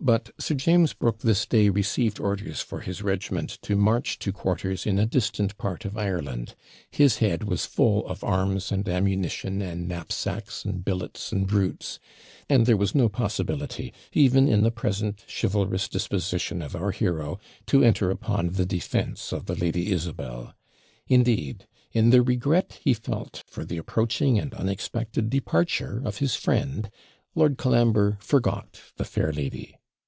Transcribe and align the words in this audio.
But 0.00 0.30
Sir 0.36 0.56
James 0.56 0.94
Brooke 0.94 1.20
this 1.20 1.46
day 1.46 1.68
received 1.68 2.18
orders 2.18 2.60
for 2.60 2.80
his 2.80 3.02
regiment 3.02 3.60
to 3.62 3.76
march 3.76 4.18
to 4.20 4.32
quarters 4.32 4.84
in 4.84 4.98
a 4.98 5.06
distant 5.06 5.56
part 5.58 5.84
of 5.84 5.96
Ireland. 5.96 6.56
His 6.90 7.18
head 7.18 7.44
was 7.44 7.66
full 7.66 8.04
of 8.08 8.24
arms, 8.24 8.72
and 8.72 8.88
ammunition, 8.88 9.62
and 9.62 9.86
knapsacks, 9.86 10.64
and 10.64 10.84
billets, 10.84 11.30
and 11.30 11.52
routes; 11.52 12.00
and 12.48 12.66
there 12.66 12.76
was 12.76 12.96
no 12.96 13.08
possibility, 13.08 13.92
even 14.12 14.48
in 14.48 14.62
the 14.64 14.72
present 14.72 15.24
chivalrous 15.28 15.88
disposition 15.88 16.62
of 16.62 16.74
our 16.74 16.90
hero, 16.90 17.38
to 17.66 17.84
enter 17.84 18.10
upon 18.10 18.48
the 18.48 18.66
defence 18.66 19.30
of 19.32 19.44
the 19.46 19.54
Lady 19.54 19.92
Isabel. 19.92 20.52
Indeed, 21.06 21.68
in 21.92 22.10
the 22.10 22.22
regret 22.22 22.80
he 22.82 22.92
felt 22.94 23.44
for 23.46 23.64
the 23.64 23.76
approaching 23.78 24.36
and 24.36 24.52
unexpected 24.54 25.30
departure 25.30 26.02
of 26.04 26.16
his 26.18 26.34
friend, 26.34 26.90
Lord 27.36 27.56
Colambre 27.56 28.16
forgot 28.20 28.80
the 28.96 29.04
fair 29.04 29.32
lady. 29.32 29.76